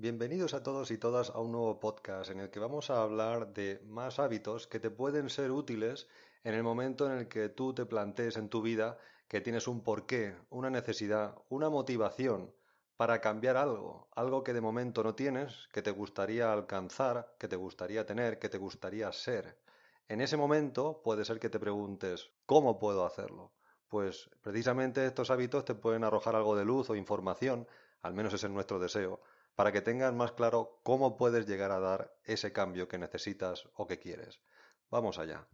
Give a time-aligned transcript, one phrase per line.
[0.00, 3.52] Bienvenidos a todos y todas a un nuevo podcast en el que vamos a hablar
[3.52, 6.06] de más hábitos que te pueden ser útiles
[6.44, 9.82] en el momento en el que tú te plantees en tu vida que tienes un
[9.82, 12.54] porqué, una necesidad, una motivación
[12.96, 17.56] para cambiar algo, algo que de momento no tienes, que te gustaría alcanzar, que te
[17.56, 19.58] gustaría tener, que te gustaría ser.
[20.06, 23.50] En ese momento puede ser que te preguntes, ¿cómo puedo hacerlo?
[23.88, 27.66] Pues precisamente estos hábitos te pueden arrojar algo de luz o información,
[28.00, 29.20] al menos es nuestro deseo,
[29.58, 33.88] para que tengas más claro cómo puedes llegar a dar ese cambio que necesitas o
[33.88, 34.40] que quieres.
[34.88, 35.48] Vamos allá.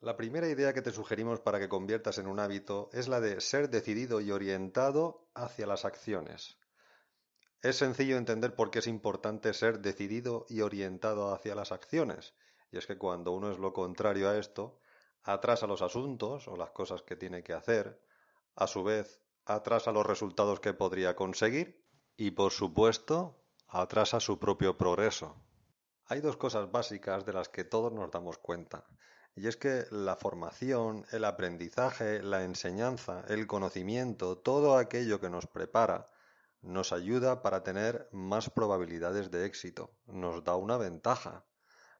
[0.00, 3.38] La primera idea que te sugerimos para que conviertas en un hábito es la de
[3.42, 6.56] ser decidido y orientado hacia las acciones.
[7.60, 12.32] Es sencillo entender por qué es importante ser decidido y orientado hacia las acciones.
[12.72, 14.80] Y es que cuando uno es lo contrario a esto,
[15.22, 18.00] atrasa los asuntos o las cosas que tiene que hacer,
[18.54, 21.84] a su vez atrasa los resultados que podría conseguir
[22.16, 23.39] y, por supuesto,
[23.72, 25.36] atrasa su propio progreso.
[26.06, 28.84] Hay dos cosas básicas de las que todos nos damos cuenta.
[29.36, 35.46] Y es que la formación, el aprendizaje, la enseñanza, el conocimiento, todo aquello que nos
[35.46, 36.08] prepara,
[36.62, 41.44] nos ayuda para tener más probabilidades de éxito, nos da una ventaja,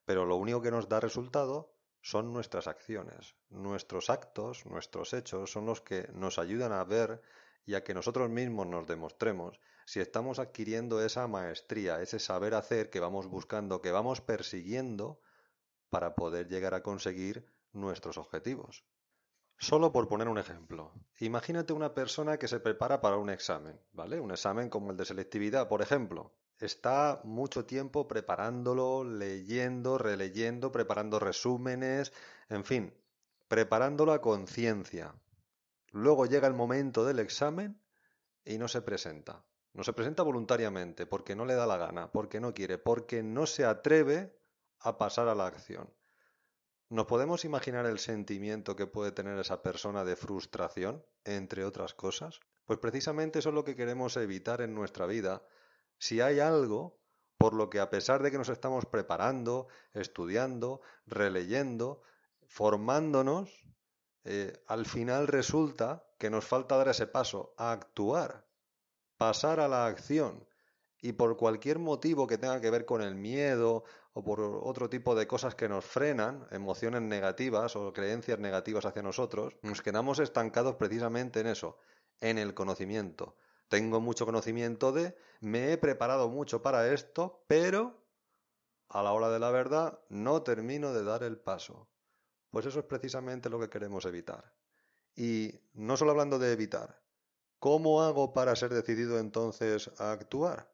[0.05, 5.67] pero lo único que nos da resultado son nuestras acciones, nuestros actos, nuestros hechos son
[5.67, 7.23] los que nos ayudan a ver
[7.67, 12.91] y a que nosotros mismos nos demostremos si estamos adquiriendo esa maestría, ese saber hacer
[12.91, 15.21] que vamos buscando, que vamos persiguiendo
[15.89, 18.85] para poder llegar a conseguir nuestros objetivos.
[19.59, 24.21] Solo por poner un ejemplo, imagínate una persona que se prepara para un examen, ¿vale?
[24.21, 26.33] Un examen como el de selectividad, por ejemplo.
[26.59, 32.13] Está mucho tiempo preparándolo, leyendo, releyendo, preparando resúmenes,
[32.49, 32.95] en fin,
[33.49, 35.15] preparándolo a conciencia.
[35.91, 37.81] Luego llega el momento del examen
[38.45, 39.45] y no se presenta.
[39.73, 43.47] No se presenta voluntariamente, porque no le da la gana, porque no quiere, porque no
[43.47, 44.37] se atreve
[44.81, 45.93] a pasar a la acción.
[46.89, 52.41] ¿Nos podemos imaginar el sentimiento que puede tener esa persona de frustración, entre otras cosas?
[52.65, 55.43] Pues precisamente eso es lo que queremos evitar en nuestra vida.
[55.99, 56.99] Si hay algo
[57.39, 62.03] por lo que a pesar de que nos estamos preparando, estudiando, releyendo,
[62.47, 63.65] formándonos,
[64.25, 68.47] eh, al final resulta que nos falta dar ese paso a actuar,
[69.17, 70.47] pasar a la acción,
[71.03, 75.15] y por cualquier motivo que tenga que ver con el miedo o por otro tipo
[75.15, 80.77] de cosas que nos frenan, emociones negativas o creencias negativas hacia nosotros, nos quedamos estancados
[80.77, 81.79] precisamente en eso,
[82.21, 83.37] en el conocimiento.
[83.69, 88.05] Tengo mucho conocimiento de, me he preparado mucho para esto, pero
[88.89, 91.89] a la hora de la verdad no termino de dar el paso.
[92.51, 94.53] Pues eso es precisamente lo que queremos evitar.
[95.15, 97.01] Y no solo hablando de evitar,
[97.59, 100.73] ¿cómo hago para ser decidido entonces a actuar?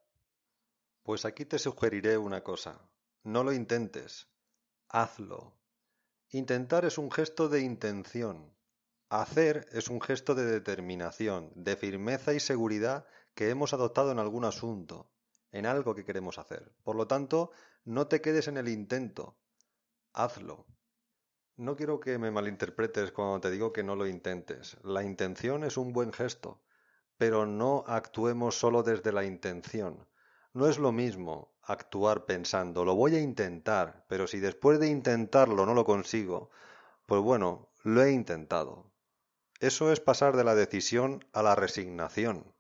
[1.03, 2.81] Pues aquí te sugeriré una cosa.
[3.23, 4.29] No lo intentes.
[4.89, 5.57] Hazlo.
[6.31, 8.53] Intentar es un gesto de intención.
[9.09, 14.45] Hacer es un gesto de determinación, de firmeza y seguridad que hemos adoptado en algún
[14.45, 15.11] asunto,
[15.53, 16.73] en algo que queremos hacer.
[16.83, 17.53] Por lo tanto,
[17.85, 19.37] no te quedes en el intento.
[20.13, 20.67] Hazlo.
[21.59, 24.77] No quiero que me malinterpretes cuando te digo que no lo intentes.
[24.83, 26.61] La intención es un buen gesto,
[27.17, 30.06] pero no actuemos solo desde la intención.
[30.53, 35.65] No es lo mismo actuar pensando, lo voy a intentar, pero si después de intentarlo
[35.65, 36.50] no lo consigo,
[37.06, 38.93] pues bueno, lo he intentado.
[39.59, 42.53] Eso es pasar de la decisión a la resignación.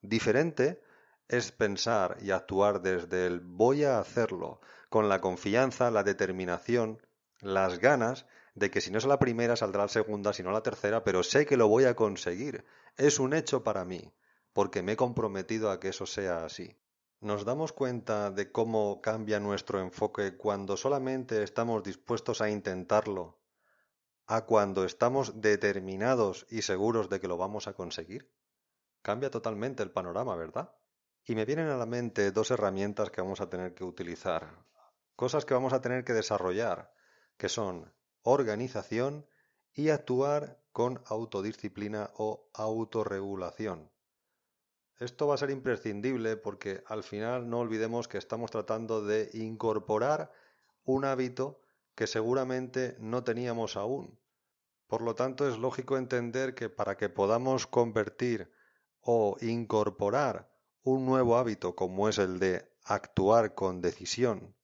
[0.00, 0.80] Diferente
[1.26, 7.00] es pensar y actuar desde el voy a hacerlo, con la confianza, la determinación,
[7.42, 10.62] las ganas de que si no es la primera saldrá la segunda, si no la
[10.62, 12.64] tercera, pero sé que lo voy a conseguir.
[12.96, 14.14] Es un hecho para mí,
[14.52, 16.78] porque me he comprometido a que eso sea así.
[17.20, 23.38] ¿Nos damos cuenta de cómo cambia nuestro enfoque cuando solamente estamos dispuestos a intentarlo
[24.26, 28.32] a cuando estamos determinados y seguros de que lo vamos a conseguir?
[29.02, 30.74] Cambia totalmente el panorama, ¿verdad?
[31.24, 34.64] Y me vienen a la mente dos herramientas que vamos a tener que utilizar,
[35.16, 36.92] cosas que vamos a tener que desarrollar,
[37.42, 37.92] que son
[38.22, 39.26] organización
[39.72, 43.90] y actuar con autodisciplina o autorregulación.
[45.00, 50.30] Esto va a ser imprescindible porque al final no olvidemos que estamos tratando de incorporar
[50.84, 51.60] un hábito
[51.96, 54.20] que seguramente no teníamos aún.
[54.86, 58.52] Por lo tanto, es lógico entender que para que podamos convertir
[59.00, 60.48] o incorporar
[60.84, 64.54] un nuevo hábito como es el de actuar con decisión,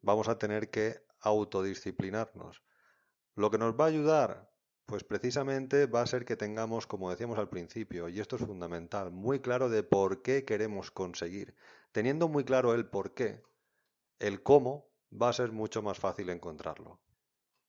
[0.00, 2.62] vamos a tener que autodisciplinarnos.
[3.34, 4.50] Lo que nos va a ayudar,
[4.88, 9.10] Pues precisamente va a ser que tengamos, como decíamos al principio, y esto es fundamental,
[9.10, 11.54] muy claro de por qué queremos conseguir.
[11.92, 13.42] Teniendo muy claro el por qué,
[14.18, 17.02] el cómo va a ser mucho más fácil encontrarlo.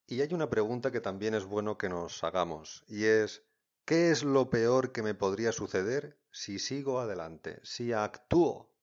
[0.07, 3.43] Y hay una pregunta que también es bueno que nos hagamos, y es,
[3.83, 8.73] ¿qué es lo peor que me podría suceder si sigo adelante, si actúo?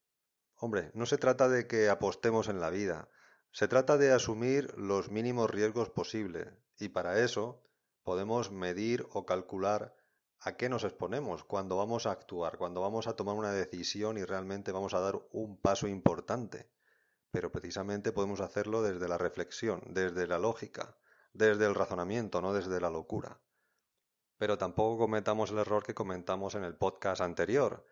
[0.56, 3.08] Hombre, no se trata de que apostemos en la vida,
[3.56, 7.64] se trata de asumir los mínimos riesgos posibles, y para eso
[8.02, 9.96] podemos medir o calcular
[10.40, 14.24] a qué nos exponemos cuando vamos a actuar, cuando vamos a tomar una decisión y
[14.24, 16.68] realmente vamos a dar un paso importante.
[17.30, 20.98] Pero precisamente podemos hacerlo desde la reflexión, desde la lógica,
[21.32, 23.40] desde el razonamiento, no desde la locura.
[24.36, 27.86] Pero tampoco cometamos el error que comentamos en el podcast anterior,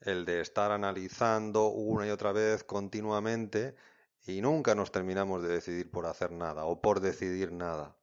[0.00, 3.76] el de estar analizando una y otra vez continuamente
[4.22, 7.96] y nunca nos terminamos de decidir por hacer nada o por decidir nada.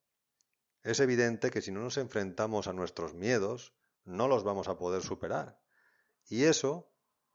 [0.84, 3.74] Es evidente que si no nos enfrentamos a nuestros miedos,
[4.06, 5.60] no los vamos a poder superar.
[6.28, 6.92] Y eso,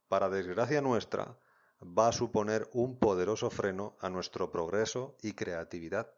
[0.09, 1.39] para desgracia nuestra,
[1.83, 6.15] va a suponer un poderoso freno a nuestro progreso y creatividad.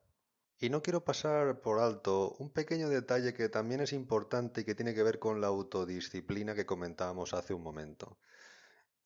[0.58, 4.74] Y no quiero pasar por alto un pequeño detalle que también es importante y que
[4.74, 8.18] tiene que ver con la autodisciplina que comentábamos hace un momento.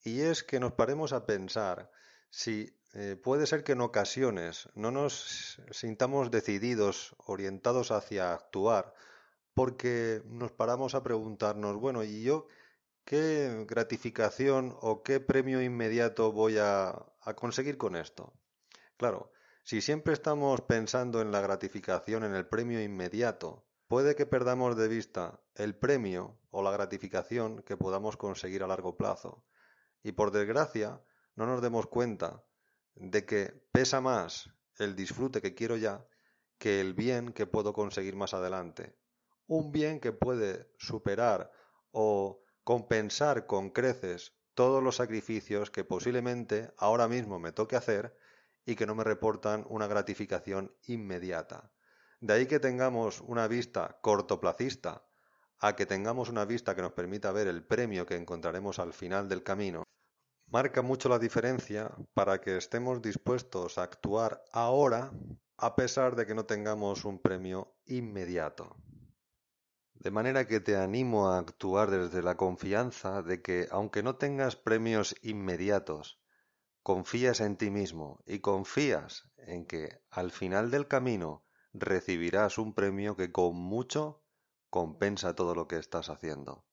[0.04, 1.90] Y es que nos paremos a pensar
[2.30, 8.94] si eh, puede ser que en ocasiones no nos sintamos decididos, orientados hacia actuar,
[9.54, 12.48] porque nos paramos a preguntarnos, bueno, ¿y yo
[13.04, 18.32] qué gratificación o qué premio inmediato voy a conseguir con esto?
[18.96, 19.32] Claro,
[19.62, 24.88] si siempre estamos pensando en la gratificación, en el premio inmediato, puede que perdamos de
[24.88, 29.44] vista el premio o la gratificación que podamos conseguir a largo plazo.
[30.02, 31.02] Y por desgracia,
[31.36, 32.44] no nos demos cuenta
[33.00, 36.06] de que pesa más el disfrute que quiero ya
[36.58, 38.96] que el bien que puedo conseguir más adelante.
[39.46, 41.52] Un bien que puede superar
[41.92, 48.16] o compensar con creces todos los sacrificios que posiblemente ahora mismo me toque hacer
[48.66, 51.72] y que no me reportan una gratificación inmediata.
[52.20, 55.06] De ahí que tengamos una vista cortoplacista
[55.60, 59.28] a que tengamos una vista que nos permita ver el premio que encontraremos al final
[59.28, 59.84] del camino,
[60.50, 65.12] marca mucho la diferencia para que estemos dispuestos a actuar ahora
[65.56, 68.76] a pesar de que no tengamos un premio inmediato.
[69.94, 74.54] De manera que te animo a actuar desde la confianza de que aunque no tengas
[74.54, 76.20] premios inmediatos,
[76.82, 83.16] confías en ti mismo y confías en que al final del camino recibirás un premio
[83.16, 84.22] que con mucho
[84.70, 86.64] compensa todo lo que estás haciendo,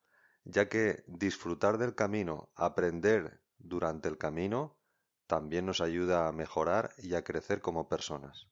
[0.43, 4.77] ya que disfrutar del camino, aprender durante el camino,
[5.27, 8.47] también nos ayuda a mejorar y a crecer como personas.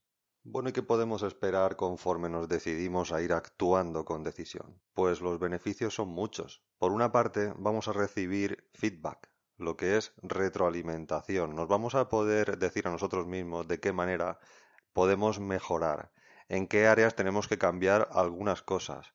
[0.46, 4.82] Bueno, ¿y qué podemos esperar conforme nos decidimos a ir actuando con decisión?
[4.94, 6.62] Pues los beneficios son muchos.
[6.80, 11.56] Por una parte, vamos a recibir feedback, lo que es retroalimentación.
[11.56, 14.40] Nos vamos a poder decir a nosotros mismos de qué manera
[14.92, 16.12] podemos mejorar,
[16.50, 19.14] en qué áreas tenemos que cambiar algunas cosas,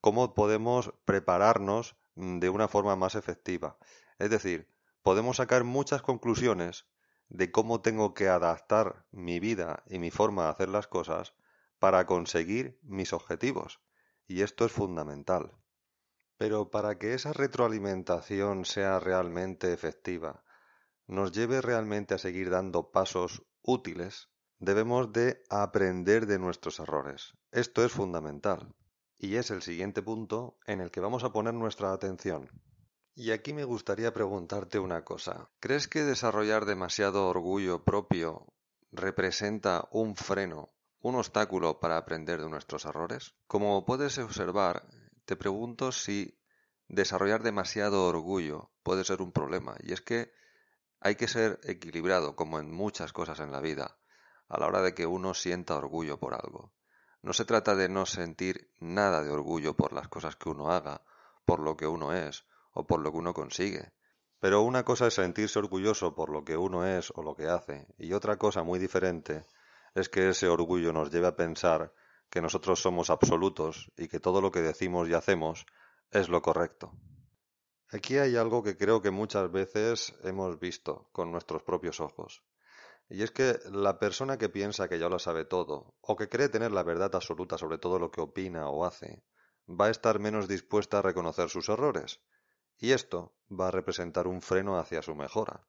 [0.00, 3.76] cómo podemos prepararnos de una forma más efectiva.
[4.18, 4.71] Es decir,
[5.02, 6.86] podemos sacar muchas conclusiones
[7.28, 11.34] de cómo tengo que adaptar mi vida y mi forma de hacer las cosas
[11.78, 13.80] para conseguir mis objetivos.
[14.26, 15.52] Y esto es fundamental.
[16.36, 20.44] Pero para que esa retroalimentación sea realmente efectiva,
[21.06, 27.34] nos lleve realmente a seguir dando pasos útiles, debemos de aprender de nuestros errores.
[27.50, 28.74] Esto es fundamental.
[29.18, 32.50] Y es el siguiente punto en el que vamos a poner nuestra atención.
[33.14, 35.50] Y aquí me gustaría preguntarte una cosa.
[35.60, 38.46] ¿Crees que desarrollar demasiado orgullo propio
[38.90, 43.34] representa un freno, un obstáculo para aprender de nuestros errores?
[43.46, 44.88] Como puedes observar,
[45.26, 46.40] te pregunto si
[46.88, 49.76] desarrollar demasiado orgullo puede ser un problema.
[49.80, 50.32] Y es que
[50.98, 53.98] hay que ser equilibrado, como en muchas cosas en la vida,
[54.48, 56.72] a la hora de que uno sienta orgullo por algo.
[57.20, 61.04] No se trata de no sentir nada de orgullo por las cosas que uno haga,
[61.44, 63.92] por lo que uno es o por lo que uno consigue.
[64.40, 67.86] Pero una cosa es sentirse orgulloso por lo que uno es o lo que hace,
[67.98, 69.46] y otra cosa muy diferente
[69.94, 71.92] es que ese orgullo nos lleve a pensar
[72.30, 75.66] que nosotros somos absolutos y que todo lo que decimos y hacemos
[76.10, 76.92] es lo correcto.
[77.90, 82.42] Aquí hay algo que creo que muchas veces hemos visto con nuestros propios ojos.
[83.10, 86.48] Y es que la persona que piensa que ya lo sabe todo, o que cree
[86.48, 89.22] tener la verdad absoluta sobre todo lo que opina o hace,
[89.68, 92.20] va a estar menos dispuesta a reconocer sus errores.
[92.78, 95.66] Y esto va a representar un freno hacia su mejora.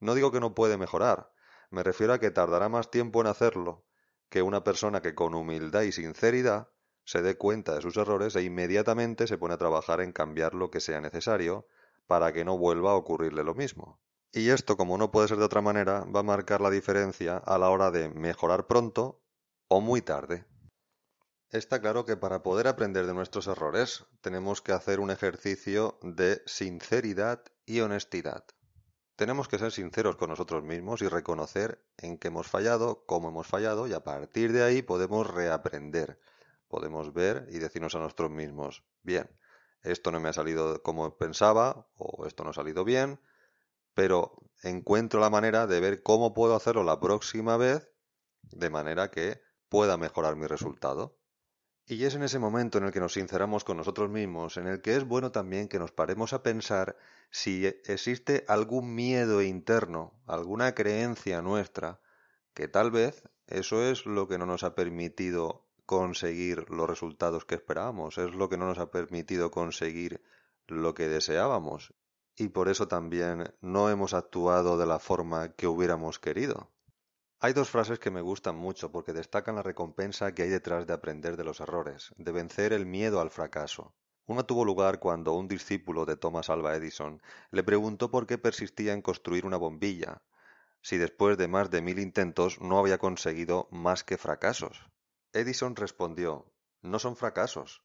[0.00, 1.32] No digo que no puede mejorar,
[1.70, 3.84] me refiero a que tardará más tiempo en hacerlo
[4.28, 6.68] que una persona que con humildad y sinceridad
[7.04, 10.70] se dé cuenta de sus errores e inmediatamente se pone a trabajar en cambiar lo
[10.70, 11.66] que sea necesario
[12.06, 14.00] para que no vuelva a ocurrirle lo mismo.
[14.32, 17.58] Y esto, como no puede ser de otra manera, va a marcar la diferencia a
[17.58, 19.22] la hora de mejorar pronto
[19.68, 20.44] o muy tarde.
[21.52, 26.42] Está claro que para poder aprender de nuestros errores tenemos que hacer un ejercicio de
[26.44, 28.44] sinceridad y honestidad.
[29.14, 33.46] Tenemos que ser sinceros con nosotros mismos y reconocer en qué hemos fallado, cómo hemos
[33.46, 36.18] fallado y a partir de ahí podemos reaprender.
[36.66, 39.30] Podemos ver y decirnos a nosotros mismos, bien,
[39.82, 43.20] esto no me ha salido como pensaba o esto no ha salido bien,
[43.94, 47.88] pero encuentro la manera de ver cómo puedo hacerlo la próxima vez
[48.42, 51.16] de manera que pueda mejorar mi resultado.
[51.88, 54.80] Y es en ese momento en el que nos sinceramos con nosotros mismos, en el
[54.80, 56.96] que es bueno también que nos paremos a pensar
[57.30, 62.00] si existe algún miedo interno, alguna creencia nuestra,
[62.54, 67.54] que tal vez eso es lo que no nos ha permitido conseguir los resultados que
[67.54, 70.20] esperábamos, es lo que no nos ha permitido conseguir
[70.66, 71.94] lo que deseábamos.
[72.34, 76.68] Y por eso también no hemos actuado de la forma que hubiéramos querido.
[77.38, 80.94] Hay dos frases que me gustan mucho porque destacan la recompensa que hay detrás de
[80.94, 83.94] aprender de los errores, de vencer el miedo al fracaso.
[84.24, 88.94] Una tuvo lugar cuando un discípulo de Thomas Alva Edison le preguntó por qué persistía
[88.94, 90.22] en construir una bombilla,
[90.80, 94.88] si después de más de mil intentos no había conseguido más que fracasos.
[95.34, 96.50] Edison respondió
[96.80, 97.82] No son fracasos.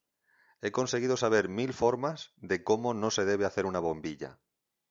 [0.61, 4.39] He conseguido saber mil formas de cómo no se debe hacer una bombilla.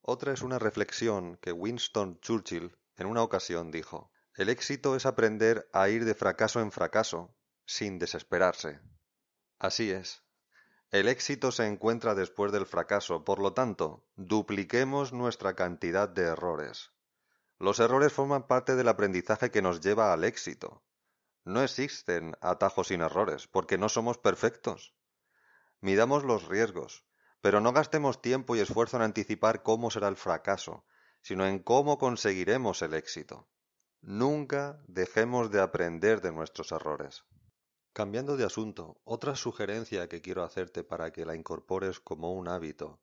[0.03, 5.69] Otra es una reflexión que Winston Churchill en una ocasión dijo el éxito es aprender
[5.71, 8.81] a ir de fracaso en fracaso, sin desesperarse.
[9.59, 10.23] Así es.
[10.91, 16.91] El éxito se encuentra después del fracaso, por lo tanto, dupliquemos nuestra cantidad de errores.
[17.59, 20.83] Los errores forman parte del aprendizaje que nos lleva al éxito.
[21.45, 24.95] No existen atajos sin errores, porque no somos perfectos.
[25.83, 27.05] Midamos los riesgos,
[27.43, 30.87] pero no gastemos tiempo y esfuerzo en anticipar cómo será el fracaso,
[31.21, 33.47] sino en cómo conseguiremos el éxito.
[34.03, 37.25] Nunca dejemos de aprender de nuestros errores.
[37.93, 43.01] Cambiando de asunto, otra sugerencia que quiero hacerte para que la incorpores como un hábito,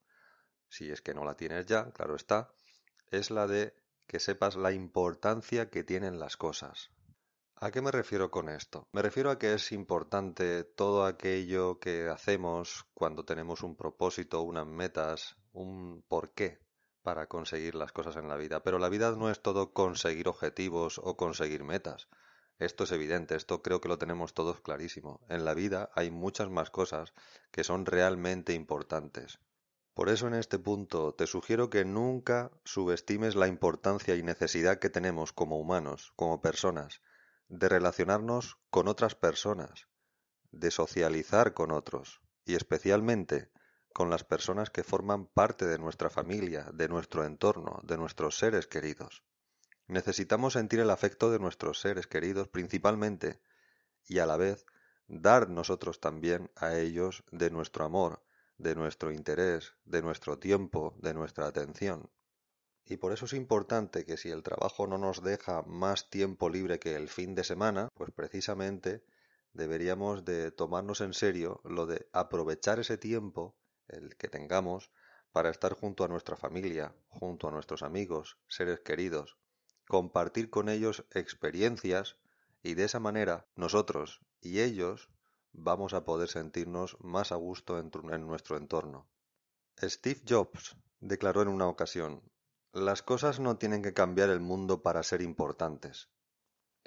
[0.70, 2.52] si es que no la tienes ya, claro está,
[3.12, 3.76] es la de
[4.08, 6.90] que sepas la importancia que tienen las cosas.
[7.56, 8.88] ¿A qué me refiero con esto?
[8.92, 14.66] Me refiero a que es importante todo aquello que hacemos cuando tenemos un propósito, unas
[14.66, 16.67] metas, un porqué
[17.08, 18.64] para conseguir las cosas en la vida.
[18.64, 22.10] Pero la vida no es todo conseguir objetivos o conseguir metas.
[22.60, 25.22] Esto es evidente, esto creo que lo tenemos todos clarísimo.
[25.30, 27.14] En la vida hay muchas más cosas
[27.50, 29.40] que son realmente importantes.
[29.94, 34.90] Por eso en este punto te sugiero que nunca subestimes la importancia y necesidad que
[34.90, 37.02] tenemos como humanos, como personas,
[37.48, 39.88] de relacionarnos con otras personas,
[40.52, 43.50] de socializar con otros y especialmente
[43.98, 48.68] con las personas que forman parte de nuestra familia, de nuestro entorno, de nuestros seres
[48.68, 49.24] queridos.
[49.88, 53.42] Necesitamos sentir el afecto de nuestros seres queridos principalmente
[54.06, 54.68] y a la vez
[55.08, 58.22] dar nosotros también a ellos de nuestro amor,
[58.60, 62.12] de nuestro interés, de nuestro tiempo, de nuestra atención.
[62.86, 66.78] Y por eso es importante que si el trabajo no nos deja más tiempo libre
[66.78, 69.04] que el fin de semana, pues precisamente
[69.54, 73.56] deberíamos de tomarnos en serio lo de aprovechar ese tiempo
[73.90, 74.92] el que tengamos,
[75.32, 79.38] para estar junto a nuestra familia, junto a nuestros amigos, seres queridos,
[79.88, 82.18] compartir con ellos experiencias
[82.64, 85.10] y de esa manera nosotros y ellos
[85.54, 89.08] vamos a poder sentirnos más a gusto en, en nuestro entorno.
[89.82, 92.24] Steve Jobs declaró en una ocasión,
[92.74, 96.10] las cosas no tienen que cambiar el mundo para ser importantes.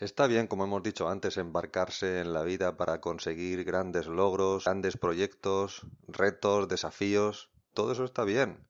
[0.01, 4.97] Está bien, como hemos dicho antes, embarcarse en la vida para conseguir grandes logros, grandes
[4.97, 8.67] proyectos, retos, desafíos, todo eso está bien.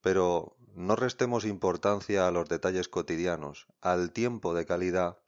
[0.00, 5.18] Pero no restemos importancia a los detalles cotidianos, al tiempo de calidad,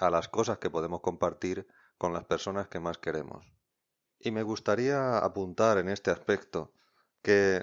[0.00, 1.66] a las cosas que podemos compartir
[1.98, 3.44] con las personas que más queremos.
[4.20, 6.72] Y me gustaría apuntar en este aspecto
[7.20, 7.62] que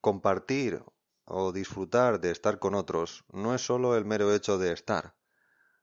[0.00, 0.80] compartir
[1.24, 5.15] o disfrutar de estar con otros no es solo el mero hecho de estar,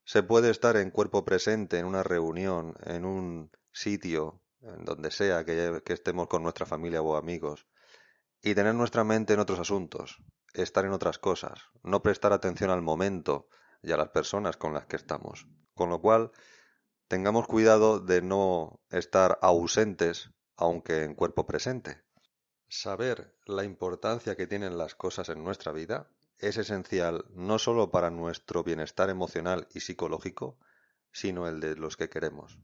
[0.06, 5.46] se puede estar en cuerpo presente en una reunión, en un sitio, en donde sea
[5.46, 7.68] que, estemos con nuestra familia o amigos,
[8.42, 10.22] y tener nuestra mente en otros asuntos,
[10.54, 13.48] estar en otras cosas, no prestar atención al momento
[13.82, 15.48] y a las personas con las que estamos.
[15.74, 16.32] Con lo cual,
[17.08, 22.04] tengamos cuidado de no estar ausentes, aunque en cuerpo presente.
[22.68, 26.10] Saber la importancia que tienen las cosas en nuestra vida
[26.44, 30.58] es esencial no solo para nuestro bienestar emocional y psicológico,
[31.12, 32.60] sino el de los que queremos.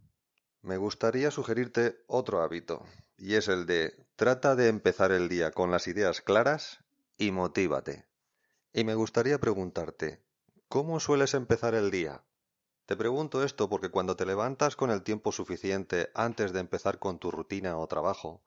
[0.62, 2.86] me gustaría sugerirte otro hábito,
[3.17, 6.83] y es el de trata de empezar el día con las ideas claras
[7.17, 8.05] y motívate.
[8.74, 10.21] Y me gustaría preguntarte,
[10.67, 12.25] ¿cómo sueles empezar el día?
[12.86, 17.19] Te pregunto esto porque cuando te levantas con el tiempo suficiente antes de empezar con
[17.19, 18.43] tu rutina o trabajo,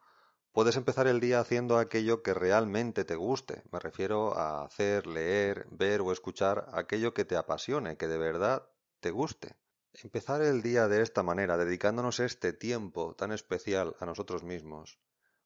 [0.53, 3.63] puedes empezar el día haciendo aquello que realmente te guste.
[3.73, 8.69] Me refiero a hacer, leer, ver o escuchar aquello que te apasione, que de verdad
[9.01, 9.57] te guste.
[9.95, 14.99] Empezar el día de esta manera, dedicándonos este tiempo tan especial a nosotros mismos,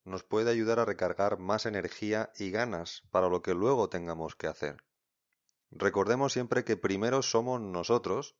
[0.05, 4.47] nos puede ayudar a recargar más energía y ganas para lo que luego tengamos que
[4.47, 4.85] hacer.
[5.73, 8.37] Recordemos siempre que primero somos nosotros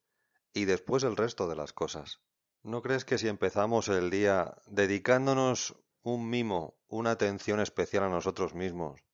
[0.53, 2.21] y después el resto de las cosas.
[2.63, 5.77] ¿No crees que si empezamos el día dedicándonos
[6.15, 9.05] un mimo, una atención especial a nosotros mismos,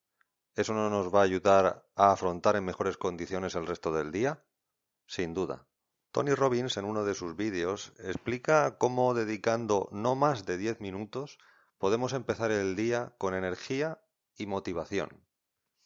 [0.53, 4.45] eso no nos va a ayudar a afrontar en mejores condiciones el resto del día?
[5.07, 5.65] Sin duda.
[6.11, 11.39] Tony Robbins en uno de sus vídeos explica cómo dedicando no más de 10 minutos
[11.79, 13.99] podemos empezar el día con energía
[14.37, 15.25] y motivación.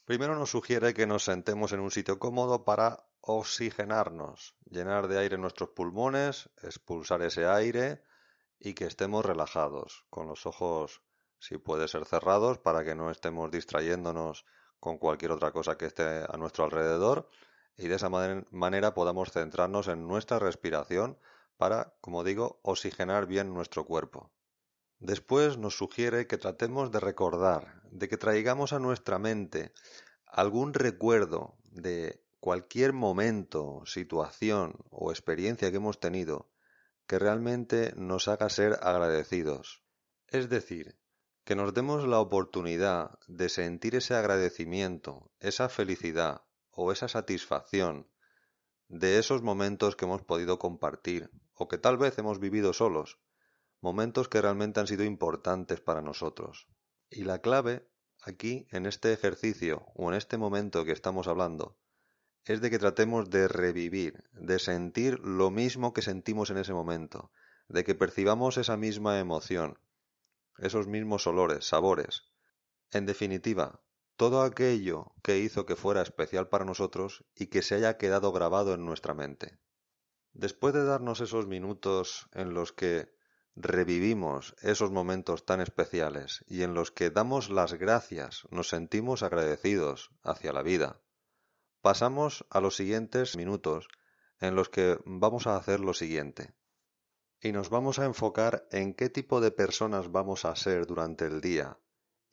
[0.04, 5.38] Primero nos sugiere que nos sentemos en un sitio cómodo para oxigenarnos, llenar de aire
[5.38, 8.04] nuestros pulmones, expulsar ese aire
[8.60, 11.02] y que estemos relajados, con los ojos,
[11.40, 14.46] si puede ser cerrados, para que no estemos distrayéndonos
[14.80, 17.30] con cualquier otra cosa que esté a nuestro alrededor
[17.78, 21.20] y de esa manera podamos centrarnos en nuestra respiración
[21.58, 24.32] para, como digo, oxigenar bien nuestro cuerpo.
[25.00, 29.74] Después nos sugiere que tratemos de recordar, de que traigamos a nuestra mente
[30.26, 36.50] algún recuerdo de cualquier momento, situación o experiencia que hemos tenido
[37.08, 39.84] que realmente nos haga ser agradecidos.
[40.28, 41.00] Es decir,
[41.46, 46.42] que nos demos la oportunidad de sentir ese agradecimiento, esa felicidad,
[46.78, 48.08] o esa satisfacción
[48.88, 53.20] de esos momentos que hemos podido compartir o que tal vez hemos vivido solos,
[53.82, 56.68] momentos que realmente han sido importantes para nosotros.
[57.10, 57.90] Y la clave
[58.22, 61.80] aquí, en este ejercicio o en este momento que estamos hablando,
[62.48, 67.32] es de que tratemos de revivir, de sentir lo mismo que sentimos en ese momento,
[67.68, 69.80] de que percibamos esa misma emoción,
[70.58, 72.24] esos mismos olores, sabores.
[72.92, 73.82] En definitiva,
[74.16, 78.74] todo aquello que hizo que fuera especial para nosotros y que se haya quedado grabado
[78.74, 79.60] en nuestra mente.
[80.32, 83.14] Después de darnos esos minutos en los que
[83.56, 90.12] revivimos esos momentos tan especiales y en los que damos las gracias, nos sentimos agradecidos
[90.24, 91.02] hacia la vida,
[91.88, 93.88] pasamos a los siguientes minutos
[94.42, 96.54] en los que vamos a hacer lo siguiente.
[97.40, 101.40] Y nos vamos a enfocar en qué tipo de personas vamos a ser durante el
[101.40, 101.80] día,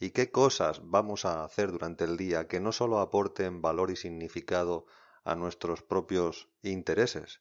[0.01, 3.97] y qué cosas vamos a hacer durante el día que no solo aporten valor y
[3.97, 4.87] significado
[5.23, 7.41] a nuestros propios intereses,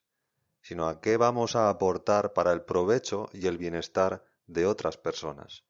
[0.61, 5.63] sino a qué vamos a aportar para el provecho y el bienestar de otras personas.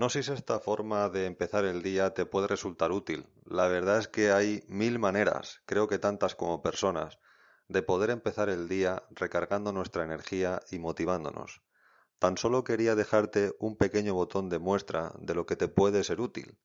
[0.00, 3.26] No sé si esta forma de empezar el día te puede resultar útil.
[3.44, 7.18] La verdad es que hay mil maneras, creo que tantas como personas,
[7.68, 11.60] de poder empezar el día recargando nuestra energía y motivándonos.
[12.18, 16.22] Tan solo quería dejarte un pequeño botón de muestra de lo que te puede ser
[16.22, 16.56] útil.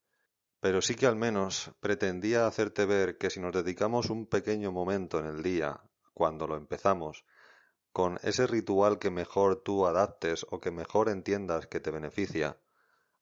[0.61, 5.19] Pero sí que al menos pretendía hacerte ver que si nos dedicamos un pequeño momento
[5.19, 5.81] en el día,
[6.13, 7.25] cuando lo empezamos,
[7.91, 12.61] con ese ritual que mejor tú adaptes o que mejor entiendas que te beneficia,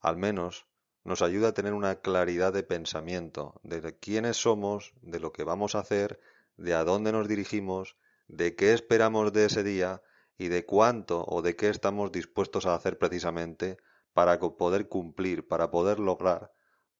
[0.04, 0.68] al menos
[1.06, 5.76] nos ayuda a tener una claridad de pensamiento de quiénes somos, de lo que vamos
[5.76, 6.20] a hacer,
[6.58, 10.02] de a dónde nos dirigimos, de qué esperamos de ese día
[10.38, 13.78] y de cuánto o de qué estamos dispuestos a hacer precisamente
[14.14, 16.52] para poder cumplir, para poder lograr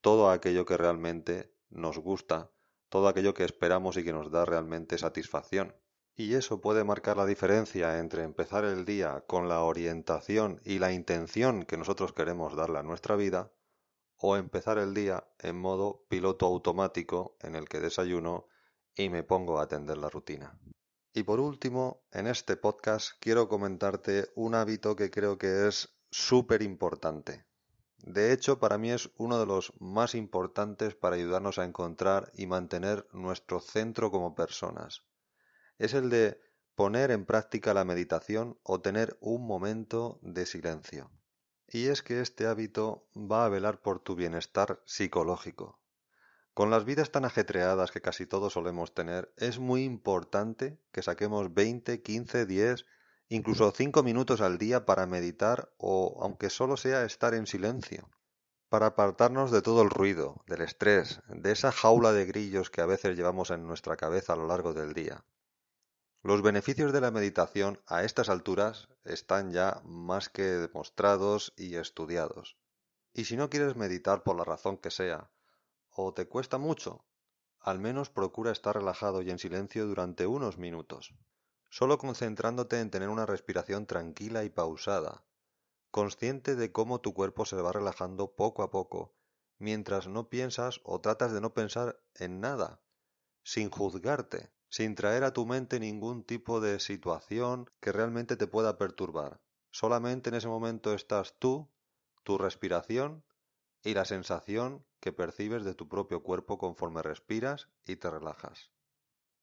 [0.02, 2.52] todo aquello que realmente nos gusta,
[2.88, 5.76] todo aquello que esperamos y que nos da realmente satisfacción.
[6.16, 10.92] Y eso puede marcar la diferencia entre empezar el día con la orientación y la
[10.92, 13.52] intención que nosotros queremos darle a nuestra vida,
[14.18, 18.48] o empezar el día en modo piloto automático en el que desayuno
[18.96, 20.58] y me pongo a atender la rutina.
[21.14, 26.62] Y por último, en este podcast quiero comentarte un hábito que creo que es súper
[26.62, 27.46] importante.
[27.98, 32.48] De hecho, para mí es uno de los más importantes para ayudarnos a encontrar y
[32.48, 35.04] mantener nuestro centro como personas.
[35.78, 36.40] Es el de
[36.76, 41.12] poner en práctica la meditación o tener un momento de silencio.
[41.68, 45.80] Y es que este hábito va a velar por tu bienestar psicológico.
[46.54, 51.52] Con las vidas tan ajetreadas que casi todos solemos tener, es muy importante que saquemos
[51.54, 52.86] 20, 15, 10,
[53.30, 58.12] incluso 5 minutos al día para meditar o, aunque solo sea estar en silencio,
[58.70, 62.86] para apartarnos de todo el ruido, del estrés, de esa jaula de grillos que a
[62.86, 65.26] veces llevamos en nuestra cabeza a lo largo del día.
[66.26, 72.58] Los beneficios de la meditación a estas alturas están ya más que demostrados y estudiados.
[73.14, 75.32] Y si no quieres meditar por la razón que sea,
[75.90, 77.04] o te cuesta mucho,
[77.60, 81.14] al menos procura estar relajado y en silencio durante unos minutos,
[81.70, 85.26] solo concentrándote en tener una respiración tranquila y pausada,
[85.92, 89.14] consciente de cómo tu cuerpo se va relajando poco a poco,
[89.58, 92.82] mientras no piensas o tratas de no pensar en nada,
[93.44, 98.80] sin juzgarte, sin traer a tu mente ningún tipo de situación que realmente te pueda
[98.80, 99.40] perturbar.
[99.70, 101.70] Solamente en ese momento estás tú,
[102.24, 103.24] tu respiración
[103.84, 108.72] y la sensación que percibes de tu propio cuerpo conforme respiras y te relajas.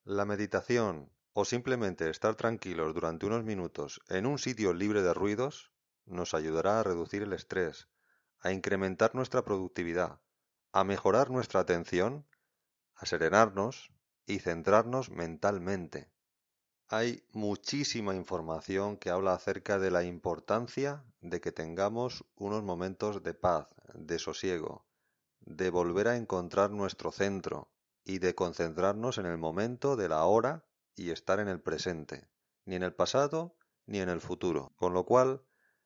[0.03, 5.71] La meditación o simplemente estar tranquilos durante unos minutos en un sitio libre de ruidos
[6.07, 7.87] nos ayudará a reducir el estrés,
[8.41, 10.19] a incrementar nuestra productividad,
[10.73, 12.27] a mejorar nuestra atención,
[12.97, 13.93] a serenarnos
[14.31, 16.09] y centrarnos mentalmente.
[16.89, 23.35] Hay muchísima información que habla acerca de la importancia de que tengamos unos momentos de
[23.35, 24.87] paz, de sosiego,
[25.41, 27.73] de volver a encontrar nuestro centro
[28.05, 30.65] y de concentrarnos en el momento de la hora
[30.95, 32.29] y estar en el presente,
[32.65, 34.73] ni en el pasado ni en el futuro.
[34.77, 35.43] Con lo cual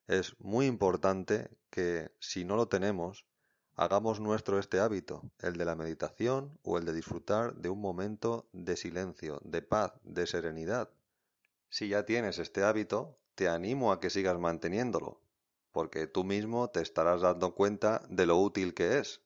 [0.06, 3.26] es muy importante que si no lo tenemos,
[3.76, 8.48] hagamos nuestro este hábito, el de la meditación o el de disfrutar de un momento
[8.52, 10.90] de silencio, de paz, de serenidad.
[11.68, 15.20] Si ya tienes este hábito, te animo a que sigas manteniéndolo,
[15.72, 19.22] porque tú mismo te estarás dando cuenta de lo útil que es.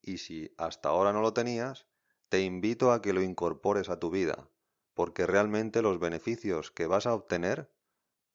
[0.00, 1.86] Y si hasta ahora no lo tenías,
[2.30, 4.48] te invito a que lo incorpores a tu vida,
[4.94, 7.70] porque realmente los beneficios que vas a obtener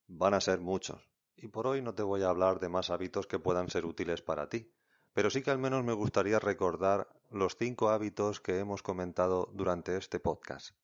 [0.07, 1.09] van a ser muchos.
[1.35, 4.21] Y por hoy no te voy a hablar de más hábitos que puedan ser útiles
[4.21, 4.71] para ti
[5.13, 9.97] pero sí que al menos me gustaría recordar los cinco hábitos que hemos comentado durante
[9.97, 10.75] este podcast.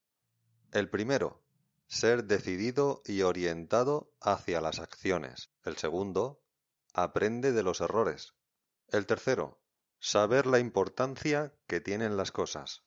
[0.71, 1.41] El primero,
[1.87, 5.51] ser decidido y orientado hacia las acciones.
[5.63, 6.41] El segundo,
[6.93, 8.33] aprende de los errores.
[8.89, 9.61] El tercero,
[9.99, 12.83] saber la importancia que tienen las cosas.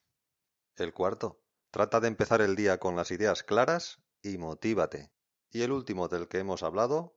[0.77, 5.11] El cuarto, trata de empezar el día con las ideas claras y motívate.
[5.51, 7.17] Y el último del que hemos hablado,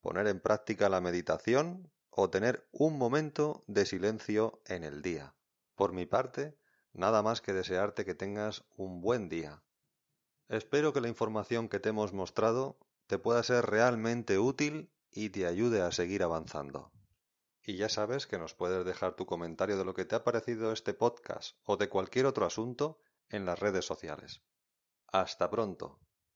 [0.00, 5.34] poner en práctica la meditación o tener un momento de silencio en el día.
[5.74, 6.58] Por mi parte,
[6.92, 9.62] nada más que desearte que tengas un buen día.
[10.48, 15.46] Espero que la información que te hemos mostrado te pueda ser realmente útil y te
[15.46, 16.92] ayude a seguir avanzando.
[17.62, 20.72] Y ya sabes que nos puedes dejar tu comentario de lo que te ha parecido
[20.72, 24.42] este podcast o de cualquier otro asunto en las redes sociales.
[25.06, 26.00] Hasta pronto.